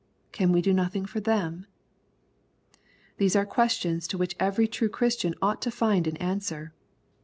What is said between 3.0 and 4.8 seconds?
These are questions to which every